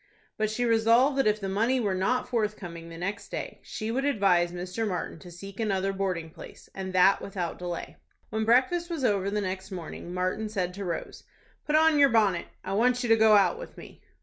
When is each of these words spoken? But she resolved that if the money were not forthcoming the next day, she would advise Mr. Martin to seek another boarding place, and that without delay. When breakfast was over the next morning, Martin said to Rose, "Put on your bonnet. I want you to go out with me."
But 0.35 0.49
she 0.49 0.65
resolved 0.65 1.15
that 1.19 1.27
if 1.27 1.39
the 1.39 1.47
money 1.47 1.79
were 1.79 1.93
not 1.93 2.27
forthcoming 2.27 2.89
the 2.89 2.97
next 2.97 3.27
day, 3.29 3.59
she 3.61 3.91
would 3.91 4.03
advise 4.03 4.51
Mr. 4.51 4.87
Martin 4.87 5.19
to 5.19 5.29
seek 5.29 5.59
another 5.59 5.93
boarding 5.93 6.31
place, 6.31 6.69
and 6.73 6.91
that 6.93 7.21
without 7.21 7.59
delay. 7.59 7.97
When 8.31 8.43
breakfast 8.43 8.89
was 8.89 9.03
over 9.05 9.29
the 9.29 9.41
next 9.41 9.69
morning, 9.69 10.11
Martin 10.11 10.49
said 10.49 10.73
to 10.73 10.85
Rose, 10.85 11.25
"Put 11.67 11.75
on 11.75 11.99
your 11.99 12.09
bonnet. 12.09 12.47
I 12.63 12.73
want 12.73 13.03
you 13.03 13.09
to 13.09 13.15
go 13.15 13.33
out 13.35 13.59
with 13.59 13.77
me." 13.77 14.01